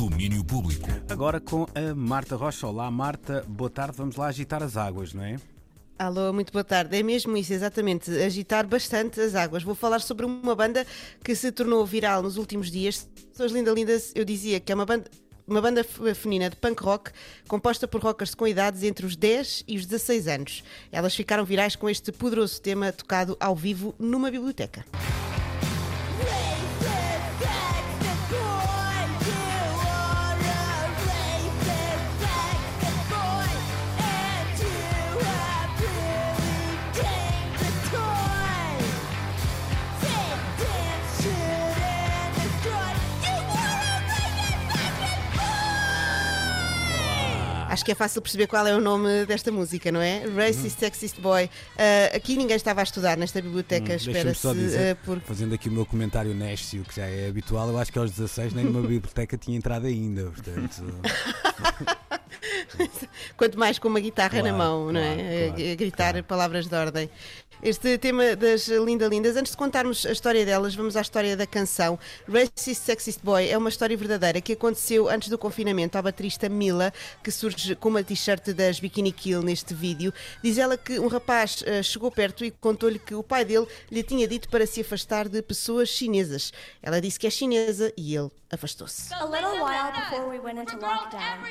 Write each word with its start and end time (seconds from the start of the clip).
Domínio 0.00 0.42
Público. 0.42 0.88
Agora 1.10 1.38
com 1.38 1.66
a 1.74 1.94
Marta 1.94 2.34
Rocha. 2.34 2.66
Olá, 2.66 2.90
Marta. 2.90 3.44
Boa 3.46 3.68
tarde. 3.68 3.98
Vamos 3.98 4.16
lá 4.16 4.28
agitar 4.28 4.62
as 4.62 4.74
águas, 4.74 5.12
não 5.12 5.22
é? 5.22 5.36
Alô, 5.98 6.32
muito 6.32 6.50
boa 6.50 6.64
tarde. 6.64 6.96
É 6.96 7.02
mesmo 7.02 7.36
isso, 7.36 7.52
exatamente. 7.52 8.10
Agitar 8.10 8.66
bastante 8.66 9.20
as 9.20 9.34
águas. 9.34 9.62
Vou 9.62 9.74
falar 9.74 10.00
sobre 10.00 10.24
uma 10.24 10.54
banda 10.56 10.86
que 11.22 11.34
se 11.34 11.52
tornou 11.52 11.84
viral 11.84 12.22
nos 12.22 12.38
últimos 12.38 12.70
dias. 12.70 13.06
Pessoas 13.30 13.52
lindas, 13.52 13.74
lindas, 13.74 14.12
eu 14.14 14.24
dizia 14.24 14.58
que 14.58 14.72
é 14.72 14.74
uma 14.74 14.86
banda. 14.86 15.04
Uma 15.46 15.60
banda 15.60 15.84
feminina 15.84 16.48
de 16.48 16.54
punk 16.56 16.80
rock 16.80 17.10
composta 17.48 17.88
por 17.88 18.00
rockers 18.00 18.36
com 18.36 18.46
idades 18.46 18.84
entre 18.84 19.04
os 19.04 19.16
10 19.16 19.64
e 19.66 19.76
os 19.76 19.84
16 19.84 20.28
anos. 20.28 20.64
Elas 20.92 21.14
ficaram 21.14 21.44
virais 21.44 21.74
com 21.74 21.90
este 21.90 22.12
poderoso 22.12 22.62
tema 22.62 22.92
tocado 22.92 23.36
ao 23.40 23.56
vivo 23.56 23.92
numa 23.98 24.30
biblioteca. 24.30 24.84
Acho 47.70 47.84
que 47.84 47.92
é 47.92 47.94
fácil 47.94 48.20
perceber 48.20 48.48
qual 48.48 48.66
é 48.66 48.74
o 48.74 48.80
nome 48.80 49.24
desta 49.26 49.52
música, 49.52 49.92
não 49.92 50.00
é? 50.02 50.24
Racist 50.26 50.64
uhum. 50.64 50.70
Sexist 50.70 51.20
Boy. 51.20 51.44
Uh, 51.44 52.16
aqui 52.16 52.36
ninguém 52.36 52.56
estava 52.56 52.80
a 52.80 52.82
estudar 52.82 53.16
nesta 53.16 53.40
biblioteca, 53.40 53.92
hum, 53.92 53.96
espera-se. 53.96 54.44
Uh, 54.48 54.96
por... 55.04 55.20
Fazendo 55.20 55.54
aqui 55.54 55.68
o 55.68 55.72
meu 55.72 55.86
comentário 55.86 56.34
néscio, 56.34 56.82
que 56.82 56.96
já 56.96 57.06
é 57.06 57.28
habitual, 57.28 57.68
eu 57.68 57.78
acho 57.78 57.92
que 57.92 57.98
aos 57.98 58.10
16 58.10 58.54
nem 58.54 58.64
numa 58.64 58.80
biblioteca 58.80 59.38
tinha 59.38 59.56
entrado 59.56 59.86
ainda, 59.86 60.24
portanto. 60.24 60.82
Quanto 63.36 63.56
mais 63.56 63.78
com 63.78 63.86
uma 63.86 64.00
guitarra 64.00 64.40
claro, 64.40 64.46
na 64.46 64.52
mão, 64.52 64.92
não 64.92 65.00
é? 65.00 65.50
Claro, 65.54 65.72
a 65.72 65.74
gritar 65.76 66.10
claro. 66.12 66.24
palavras 66.24 66.66
de 66.66 66.74
ordem. 66.74 67.08
Este 67.62 67.98
tema 67.98 68.34
das 68.34 68.68
Linda 68.68 69.06
Lindas, 69.06 69.36
antes 69.36 69.52
de 69.52 69.58
contarmos 69.58 70.06
a 70.06 70.12
história 70.12 70.46
delas, 70.46 70.74
vamos 70.74 70.96
à 70.96 71.02
história 71.02 71.36
da 71.36 71.46
canção. 71.46 71.98
Racist 72.26 72.82
Sexist 72.82 73.20
Boy 73.22 73.50
é 73.50 73.58
uma 73.58 73.68
história 73.68 73.94
verdadeira 73.94 74.40
que 74.40 74.54
aconteceu 74.54 75.10
antes 75.10 75.28
do 75.28 75.36
confinamento 75.36 75.98
à 75.98 76.02
baterista 76.02 76.48
Mila, 76.48 76.90
que 77.22 77.30
surge 77.30 77.76
com 77.76 77.90
uma 77.90 78.02
t-shirt 78.02 78.54
das 78.54 78.80
Bikini 78.80 79.12
Kill 79.12 79.42
neste 79.42 79.74
vídeo. 79.74 80.10
Diz 80.42 80.56
ela 80.56 80.78
que 80.78 80.98
um 80.98 81.06
rapaz 81.06 81.60
uh, 81.60 81.84
chegou 81.84 82.10
perto 82.10 82.46
e 82.46 82.50
contou-lhe 82.50 82.98
que 82.98 83.14
o 83.14 83.22
pai 83.22 83.44
dele 83.44 83.66
lhe 83.90 84.02
tinha 84.02 84.26
dito 84.26 84.48
para 84.48 84.66
se 84.66 84.80
afastar 84.80 85.28
de 85.28 85.42
pessoas 85.42 85.90
chinesas. 85.90 86.54
Ela 86.82 86.98
disse 86.98 87.20
que 87.20 87.26
é 87.26 87.30
chinesa 87.30 87.92
e 87.94 88.16
ele 88.16 88.30
afastou-se. 88.50 89.12
A 89.12 89.26
little 89.26 89.62
while 89.62 89.92
before 89.92 90.26
we 90.26 90.38
went 90.38 90.58
into 90.58 90.78
lockdown. 90.78 91.44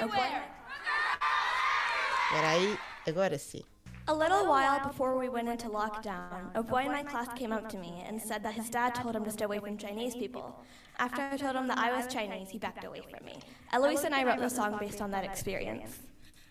Espera 2.31 2.49
aí, 2.49 2.79
agora 3.05 3.37
sim. 3.37 3.63
A 4.09 4.13
little 4.13 4.47
while 4.47 4.87
before 4.87 5.19
we 5.19 5.29
went 5.29 5.49
into 5.49 5.69
lockdown, 5.69 6.49
a 6.55 6.63
boy 6.63 6.85
in 6.85 6.91
my 6.91 7.03
class 7.03 7.27
came 7.37 7.51
up 7.51 7.69
to 7.69 7.77
me 7.77 8.03
and 8.07 8.19
said 8.19 8.41
that 8.41 8.55
his 8.55 8.67
dad 8.67 8.95
told 8.95 9.15
him 9.15 9.23
to 9.23 9.29
stay 9.29 9.45
away 9.45 9.59
from 9.59 9.77
Chinese 9.77 10.15
people. 10.15 10.59
After 10.97 11.21
I 11.21 11.37
told 11.37 11.55
him 11.55 11.67
that 11.67 11.77
I 11.77 11.95
was 11.95 12.11
Chinese, 12.11 12.49
he 12.49 12.57
backed 12.57 12.83
away 12.83 13.01
from 13.01 13.23
me. 13.23 13.39
Eloise 13.71 14.05
and 14.05 14.15
I 14.15 14.23
wrote 14.23 14.39
the 14.39 14.49
song 14.49 14.77
based 14.79 14.99
on 14.99 15.11
that 15.11 15.25
experience. 15.25 15.99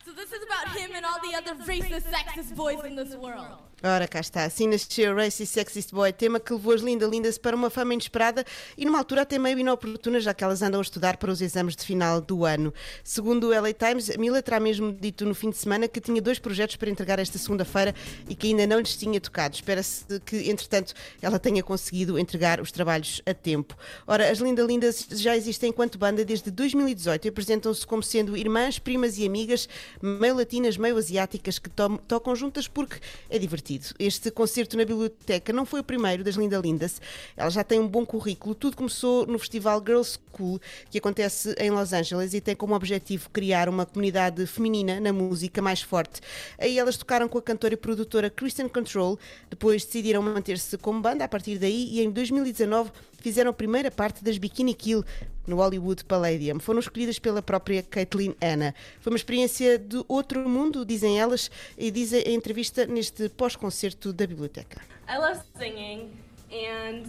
So 0.07 0.13
this 0.13 0.31
is 0.31 0.39
about 0.45 0.69
him 0.77 0.93
and 0.95 1.05
all 1.05 1.19
the 1.21 1.37
other 1.37 1.57
racist, 1.65 2.03
sexist 2.03 2.55
boys 2.55 2.85
in 2.85 2.95
this 2.95 3.17
world. 3.17 3.59
Ora, 3.81 4.09
cá 4.09 4.19
está. 4.19 4.43
Assim 4.43 4.67
nasceu 4.67 5.15
Racist 5.15 5.53
Sexist 5.53 5.93
Boy, 5.93 6.13
tema 6.13 6.41
que 6.41 6.53
levou 6.53 6.75
as 6.75 6.81
Linda 6.81 7.07
Lindas 7.07 7.39
para 7.39 7.55
uma 7.55 7.71
fama 7.71 7.95
inesperada 7.95 8.45
e 8.77 8.85
numa 8.85 8.99
altura 8.99 9.23
até 9.23 9.39
meio 9.39 9.57
inoportuna, 9.57 10.19
já 10.19 10.35
que 10.35 10.43
elas 10.43 10.63
andam 10.63 10.81
a 10.81 10.83
estudar 10.83 11.17
para 11.17 11.31
os 11.31 11.41
exames 11.41 11.77
de 11.77 11.85
final 11.85 12.21
do 12.21 12.45
ano. 12.45 12.75
Segundo 13.05 13.45
o 13.45 13.51
LA 13.51 13.73
Times, 13.73 14.17
Mila 14.17 14.43
terá 14.43 14.59
mesmo 14.59 14.93
dito 14.93 15.25
no 15.25 15.33
fim 15.33 15.51
de 15.51 15.59
semana 15.59 15.87
que 15.87 16.01
tinha 16.01 16.21
dois 16.21 16.41
projetos 16.41 16.75
para 16.75 16.91
entregar 16.91 17.21
esta 17.21 17.39
segunda-feira 17.39 17.95
e 18.29 18.35
que 18.35 18.49
ainda 18.49 18.67
não 18.67 18.81
lhes 18.81 18.97
tinha 18.97 19.21
tocado. 19.21 19.55
Espera-se 19.55 20.05
que, 20.27 20.51
entretanto, 20.51 20.93
ela 21.23 21.39
tenha 21.39 21.63
conseguido 21.63 22.19
entregar 22.19 22.61
os 22.61 22.73
trabalhos 22.73 23.23
a 23.25 23.33
tempo. 23.33 23.77
Ora, 24.09 24.29
as 24.29 24.39
Linda 24.39 24.63
Lindas 24.63 25.07
já 25.09 25.37
existem 25.37 25.71
enquanto 25.71 25.97
banda 25.99 26.25
desde 26.25 26.51
2018 26.51 27.27
e 27.27 27.29
apresentam-se 27.29 27.87
como 27.87 28.03
sendo 28.03 28.37
irmãs, 28.37 28.81
primas 28.81 29.19
e 29.19 29.25
amigas, 29.25 29.69
meio 30.03 30.35
latinas, 30.35 30.77
meio 30.77 30.97
asiáticas, 30.97 31.61
que 31.61 31.71
to 31.71 31.97
tocam 32.09 32.35
juntas 32.35 32.67
porque 32.67 32.97
é 33.31 33.39
divertido 33.39 33.68
Este 33.99 34.31
concerto 34.31 34.77
na 34.77 34.85
biblioteca 34.85 35.53
não 35.53 35.67
foi 35.67 35.81
o 35.81 35.85
primeiro 35.85 36.25
das 36.25 36.37
Linda 36.37 36.59
Lindas. 36.59 37.01
Ela 37.37 37.51
já 37.51 37.63
tem 37.63 37.79
um 37.79 37.87
bom 37.87 38.07
currículo. 38.07 38.55
Tudo 38.55 38.77
começou 38.77 39.27
no 39.27 39.39
festival 39.39 39.83
Girls 39.85 40.19
School, 40.33 40.61
que 40.91 40.99
acontece 40.99 41.55
em 41.59 41.71
Los 41.71 41.93
Angeles 41.93 42.33
e 42.33 42.41
tem 42.41 42.57
como 42.57 42.75
objetivo 42.75 43.29
criar 43.31 43.69
uma 43.69 43.85
comunidade 43.85 44.47
feminina 44.47 45.01
na 45.01 45.13
música 45.13 45.61
mais 45.61 45.83
forte. 45.83 46.21
Aí 46.59 46.79
elas 46.79 46.97
tocaram 46.97 47.29
com 47.29 47.39
a 47.39 47.43
cantora 47.43 47.75
e 47.75 47.77
produtora 47.77 48.31
Kristen 48.31 48.69
Control, 48.69 49.19
depois 49.51 49.85
decidiram 49.85 50.23
manter-se 50.23 50.79
como 50.79 51.01
banda 51.01 51.25
a 51.25 51.29
partir 51.29 51.59
daí 51.59 51.89
e 51.93 52.01
em 52.01 52.11
2019 52.11 52.91
fizeram 53.21 53.51
a 53.51 53.55
primeira 53.55 53.91
parte 53.91 54.25
das 54.25 54.39
Bikini 54.39 54.75
Kill 54.75 55.05
no 55.49 55.57
Hollywood 55.57 56.05
Palladium. 56.05 56.61
Foram 56.61 56.79
escolhidas 56.79 57.19
pela 57.19 57.43
própria 57.43 57.83
Caitlin 57.83 58.35
Anna. 58.41 58.75
Foi 59.01 59.13
uma 59.13 59.17
experiência 59.17 59.79
de 59.79 60.05
outro 60.07 60.49
mundo, 60.49 60.85
dizem 60.85 61.19
elas, 61.19 61.51
e 61.77 61.91
dizem 61.91 62.23
a 62.27 62.31
entrevista 62.31 62.87
neste 62.87 63.29
pós-concerto 63.31 64.13
da 64.13 64.27
biblioteca. 64.27 64.81
I 65.09 65.19
love 65.19 65.41
singing 65.59 66.11
and 66.53 67.05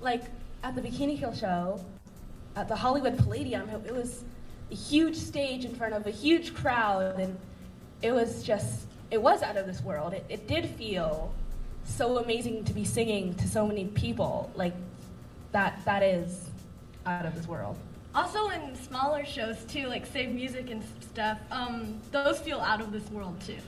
like 0.00 0.24
at 0.62 0.74
the 0.74 0.80
Bikini 0.80 1.18
Kill 1.18 1.32
show 1.32 1.80
at 2.56 2.68
the 2.68 2.74
Hollywood 2.74 3.16
Palladium 3.16 3.68
it 3.86 3.92
was 3.92 4.24
a 4.70 4.74
huge 4.74 5.16
stage 5.16 5.64
in 5.64 5.74
front 5.74 5.94
of 5.94 6.06
a 6.06 6.10
huge 6.10 6.52
crowd 6.54 7.18
and 7.18 7.36
it 8.02 8.12
was 8.12 8.42
just 8.42 8.86
it 9.10 9.22
was 9.22 9.42
out 9.42 9.56
of 9.56 9.66
this 9.66 9.82
world. 9.82 10.12
It, 10.12 10.24
it 10.28 10.46
did 10.46 10.68
feel 10.76 11.32
so 11.84 12.18
amazing 12.18 12.64
to 12.64 12.74
be 12.74 12.84
singing 12.84 13.34
to 13.34 13.48
so 13.48 13.66
many 13.66 13.86
people. 13.86 14.50
Like 14.54 14.74
that 15.52 15.80
that 15.84 16.02
is 16.02 16.50
out 17.08 17.26
of 17.26 17.34
this 17.34 17.48
world. 17.48 17.76
Also 18.14 18.50
in 18.50 18.74
smaller 18.76 19.24
shows 19.24 19.56
too, 19.66 19.86
like 19.88 20.06
Save 20.06 20.30
Music 20.32 20.70
and 20.70 20.82
stuff, 21.00 21.38
um, 21.50 21.98
those 22.10 22.40
feel 22.40 22.60
out 22.60 22.80
of 22.80 22.90
this 22.92 23.08
world 23.10 23.36
too. 23.44 23.58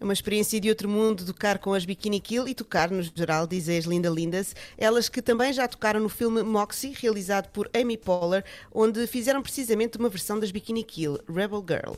É 0.00 0.04
uma 0.04 0.12
experiência 0.12 0.60
de 0.60 0.68
outro 0.68 0.88
mundo 0.88 1.24
tocar 1.24 1.58
com 1.58 1.72
as 1.72 1.84
Bikini 1.84 2.20
Kill 2.20 2.48
e 2.48 2.54
tocar 2.54 2.90
no 2.90 3.02
geral, 3.02 3.46
diz 3.46 3.68
as 3.68 3.84
Linda 3.84 4.10
Lindas, 4.10 4.54
elas 4.76 5.08
que 5.08 5.22
também 5.22 5.52
já 5.52 5.68
tocaram 5.68 6.00
no 6.00 6.08
filme 6.08 6.42
Moxie, 6.42 6.94
realizado 7.00 7.48
por 7.50 7.70
Amy 7.72 7.96
Poehler, 7.96 8.44
onde 8.72 9.06
fizeram 9.06 9.40
precisamente 9.40 9.96
uma 9.96 10.08
versão 10.08 10.38
das 10.38 10.50
Bikini 10.50 10.82
Kill, 10.82 11.18
Rebel 11.28 11.64
Girl. 11.66 11.94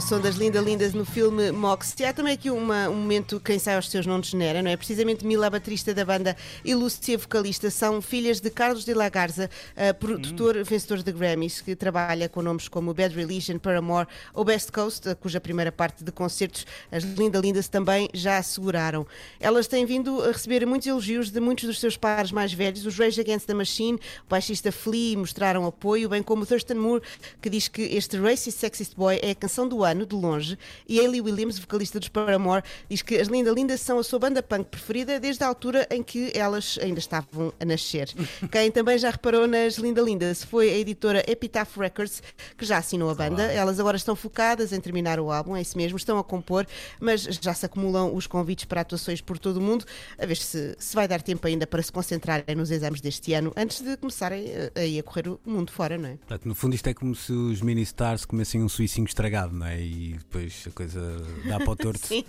O 0.00 0.02
som 0.02 0.18
das 0.18 0.36
Linda 0.36 0.62
Lindas 0.62 0.94
no 0.94 1.04
filme 1.04 1.52
Mox. 1.52 1.94
Há 2.08 2.10
também 2.14 2.32
aqui 2.32 2.50
uma, 2.50 2.88
um 2.88 2.94
momento 2.94 3.38
quem 3.38 3.58
sai 3.58 3.76
aos 3.76 3.90
seus 3.90 4.06
não 4.06 4.18
degenera, 4.18 4.62
não 4.62 4.70
é? 4.70 4.74
Precisamente 4.74 5.26
Mila, 5.26 5.48
a 5.48 5.50
baterista 5.50 5.92
da 5.92 6.06
banda, 6.06 6.34
e 6.64 6.74
Lúcia, 6.74 7.18
vocalista, 7.18 7.68
são 7.70 8.00
filhas 8.00 8.40
de 8.40 8.48
Carlos 8.48 8.86
de 8.86 8.94
la 8.94 9.10
Garza, 9.10 9.50
uh, 9.76 9.92
produtor 9.92 10.56
hum. 10.56 10.64
vencedor 10.64 11.02
de 11.02 11.12
Grammys, 11.12 11.60
que 11.60 11.76
trabalha 11.76 12.30
com 12.30 12.40
nomes 12.40 12.66
como 12.66 12.94
Bad 12.94 13.14
Religion, 13.14 13.58
Paramore 13.58 14.08
ou 14.32 14.42
Best 14.42 14.72
Coast, 14.72 15.14
cuja 15.16 15.38
primeira 15.38 15.70
parte 15.70 16.02
de 16.02 16.10
concertos 16.10 16.64
as 16.90 17.04
Linda 17.04 17.38
Lindas 17.38 17.68
também 17.68 18.08
já 18.14 18.38
asseguraram. 18.38 19.06
Elas 19.38 19.66
têm 19.66 19.84
vindo 19.84 20.22
a 20.22 20.28
receber 20.28 20.64
muitos 20.64 20.88
elogios 20.88 21.30
de 21.30 21.40
muitos 21.40 21.66
dos 21.66 21.78
seus 21.78 21.98
pares 21.98 22.32
mais 22.32 22.54
velhos, 22.54 22.86
os 22.86 22.96
Rage 22.96 23.20
Against 23.20 23.46
the 23.46 23.52
Machine, 23.52 23.98
o 24.26 24.30
baixista 24.30 24.72
Flea 24.72 25.18
mostraram 25.18 25.66
apoio, 25.66 26.08
bem 26.08 26.22
como 26.22 26.46
Thurston 26.46 26.76
Moore, 26.76 27.02
que 27.42 27.50
diz 27.50 27.68
que 27.68 27.82
este 27.82 28.16
Racist 28.16 28.58
Sexist 28.58 28.96
Boy 28.96 29.20
é 29.22 29.32
a 29.32 29.34
canção 29.34 29.68
do 29.68 29.84
ano 29.84 29.89
ano, 29.90 30.06
de 30.06 30.14
longe, 30.14 30.58
e 30.88 30.98
Hayley 31.00 31.20
Williams, 31.20 31.58
vocalista 31.58 31.98
dos 31.98 32.08
Paramore, 32.08 32.62
diz 32.88 33.02
que 33.02 33.16
as 33.16 33.28
Linda 33.28 33.50
Linda 33.50 33.76
são 33.76 33.98
a 33.98 34.02
sua 34.02 34.18
banda 34.18 34.42
punk 34.42 34.66
preferida 34.66 35.18
desde 35.20 35.44
a 35.44 35.46
altura 35.46 35.86
em 35.90 36.02
que 36.02 36.32
elas 36.34 36.78
ainda 36.80 36.98
estavam 36.98 37.52
a 37.60 37.64
nascer. 37.64 38.08
Quem 38.50 38.70
também 38.70 38.98
já 38.98 39.10
reparou 39.10 39.46
nas 39.46 39.76
Linda 39.76 40.00
Lindas 40.00 40.44
foi 40.44 40.70
a 40.70 40.76
editora 40.76 41.24
Epitaph 41.30 41.76
Records, 41.76 42.22
que 42.56 42.64
já 42.64 42.78
assinou 42.78 43.10
a 43.10 43.14
banda. 43.14 43.42
Elas 43.42 43.78
agora 43.80 43.96
estão 43.96 44.16
focadas 44.16 44.72
em 44.72 44.80
terminar 44.80 45.18
o 45.20 45.30
álbum, 45.30 45.56
é 45.56 45.62
isso 45.62 45.76
mesmo, 45.76 45.96
estão 45.96 46.18
a 46.18 46.24
compor, 46.24 46.66
mas 47.00 47.22
já 47.22 47.54
se 47.54 47.66
acumulam 47.66 48.14
os 48.14 48.26
convites 48.26 48.64
para 48.64 48.80
atuações 48.80 49.20
por 49.20 49.38
todo 49.38 49.58
o 49.58 49.60
mundo, 49.60 49.84
a 50.18 50.26
ver 50.26 50.36
se, 50.36 50.76
se 50.78 50.94
vai 50.94 51.06
dar 51.06 51.22
tempo 51.22 51.46
ainda 51.46 51.66
para 51.66 51.82
se 51.82 51.92
concentrarem 51.92 52.54
nos 52.56 52.70
exames 52.70 53.00
deste 53.00 53.32
ano, 53.32 53.52
antes 53.56 53.80
de 53.80 53.96
começarem 53.96 54.46
a, 54.74 54.80
a 54.80 54.84
ir 54.84 54.98
a 54.98 55.02
correr 55.02 55.28
o 55.28 55.40
mundo 55.44 55.70
fora, 55.70 55.98
não 55.98 56.08
é? 56.08 56.16
Portanto, 56.16 56.46
no 56.46 56.54
fundo, 56.54 56.74
isto 56.74 56.86
é 56.88 56.94
como 56.94 57.14
se 57.14 57.32
os 57.32 57.60
mini-stars 57.60 58.24
comessem 58.24 58.62
um 58.62 58.68
suicinho 58.68 59.06
estragado, 59.06 59.54
não 59.54 59.66
é? 59.66 59.69
E 59.78 60.14
depois 60.18 60.64
a 60.66 60.70
coisa 60.70 61.00
dá 61.46 61.58
para 61.58 61.70
o 61.70 61.76
torto. 61.76 62.04
Sim, 62.06 62.24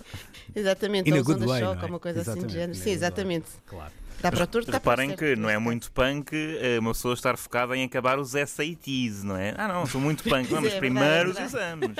exatamente. 0.54 1.08
In 1.08 1.14
a 1.14 1.16
Ou 1.18 1.24
good 1.24 1.44
way, 1.44 1.60
Shock, 1.60 1.82
é? 1.82 1.86
uma 1.86 1.98
coisa 2.00 2.20
assim 2.20 2.30
Exatamente, 2.30 2.48
de 2.50 2.54
género. 2.54 2.78
Sim, 2.78 2.90
exatamente. 2.90 3.46
Claro. 3.66 3.92
Dá 4.22 4.30
para 4.30 4.44
o 4.44 4.46
torto, 4.46 4.70
dá 4.70 4.78
para 4.78 4.92
Reparem 4.92 5.08
certo, 5.10 5.18
que 5.18 5.36
não 5.36 5.50
é 5.50 5.58
muito 5.58 5.90
punk 5.90 6.32
eh, 6.34 6.78
uma 6.78 6.92
pessoa 6.92 7.12
estar 7.14 7.36
focada 7.36 7.76
em 7.76 7.82
acabar 7.84 8.18
os 8.18 8.30
SATs, 8.30 9.24
não 9.24 9.36
é? 9.36 9.52
Ah, 9.58 9.66
não, 9.68 9.84
sou 9.84 10.00
muito 10.00 10.22
punk. 10.22 10.46
Vamos 10.50 10.72
é 10.72 10.78
verdade, 10.78 10.78
primeiro 10.78 11.28
é 11.30 11.32
os 11.32 11.38
exames. 11.40 11.90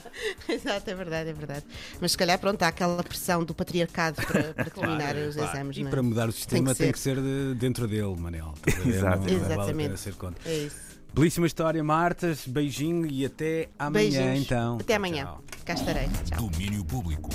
Exato, 0.48 0.90
é 0.90 0.94
verdade, 0.94 1.30
é 1.30 1.32
verdade. 1.32 1.64
Mas 2.00 2.12
se 2.12 2.18
calhar, 2.18 2.38
pronto, 2.38 2.62
há 2.62 2.68
aquela 2.68 3.02
pressão 3.02 3.44
do 3.44 3.54
patriarcado 3.54 4.16
para, 4.26 4.54
para 4.54 4.64
terminar 4.70 5.14
os 5.16 5.34
Claro. 5.36 5.50
exames, 5.52 5.76
E 5.76 5.80
não 5.82 5.88
é? 5.88 5.90
para 5.90 6.02
mudar 6.02 6.28
o 6.28 6.32
sistema 6.32 6.72
que 6.72 6.78
tem 6.78 6.92
que 6.92 6.98
ser 6.98 7.16
de- 7.20 7.54
dentro 7.56 7.86
dele, 7.86 8.16
Manel. 8.16 8.54
Exato. 8.66 8.86
Não- 8.86 9.26
não 9.26 9.40
vale 9.40 9.52
a 9.52 9.54
Exatamente. 9.54 10.00
ser 10.00 10.14
contra. 10.14 10.40
É 10.50 10.56
isso. 10.56 10.76
Belíssima 11.14 11.46
história, 11.46 11.82
Martas. 11.84 12.46
Beijinho 12.46 13.06
e 13.06 13.24
até 13.24 13.68
amanhã, 13.78 14.10
Beijinhos. 14.10 14.40
então. 14.40 14.78
Até 14.80 14.94
amanhã. 14.94 15.24
Tchau. 15.24 15.44
Cá 15.64 15.74
estarei. 15.74 16.08
Tchau. 16.24 16.48
Domínio 16.48 16.84
público. 16.84 17.30